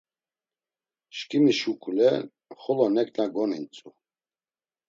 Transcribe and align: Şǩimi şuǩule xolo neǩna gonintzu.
Şǩimi 1.15 1.53
şuǩule 1.59 2.11
xolo 2.61 2.87
neǩna 2.95 3.25
gonintzu. 3.33 3.89